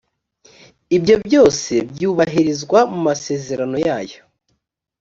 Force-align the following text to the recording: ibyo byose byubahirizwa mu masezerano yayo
ibyo 0.97 1.15
byose 1.25 1.71
byubahirizwa 1.91 2.79
mu 2.91 2.99
masezerano 3.07 3.77
yayo 3.87 4.19